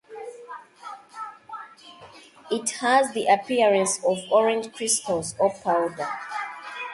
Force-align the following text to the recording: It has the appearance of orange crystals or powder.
It 2.49 2.71
has 2.79 3.13
the 3.13 3.27
appearance 3.27 4.03
of 4.03 4.17
orange 4.31 4.73
crystals 4.73 5.35
or 5.37 5.53
powder. 5.53 6.09